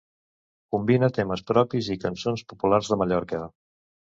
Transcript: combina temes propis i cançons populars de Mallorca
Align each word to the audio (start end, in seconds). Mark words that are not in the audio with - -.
combina 0.75 1.09
temes 1.17 1.45
propis 1.53 1.91
i 1.97 1.99
cançons 2.07 2.45
populars 2.55 2.91
de 2.95 2.99
Mallorca 3.03 3.45